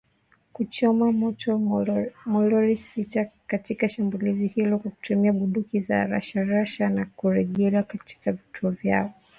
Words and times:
kuchoma 0.53 1.11
moto 1.11 1.57
malori 2.25 2.77
sita 2.77 3.25
katika 3.47 3.89
shambulizi 3.89 4.47
hilo 4.47 4.79
kwa 4.79 4.91
kutumia 4.91 5.33
bunduki 5.33 5.79
za 5.79 6.03
rashasha 6.05 6.89
na 6.89 7.05
kurejea 7.05 7.83
katika 7.83 8.31
vituo 8.31 8.69
vyao 8.69 8.75
bila 8.83 9.11
kuumia 9.11 9.13